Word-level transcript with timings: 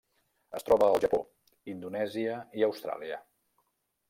Es 0.59 0.65
troba 0.69 0.87
al 0.93 0.97
Japó, 1.03 1.19
Indonèsia 1.75 2.41
i 2.63 2.69
Austràlia. 2.71 3.23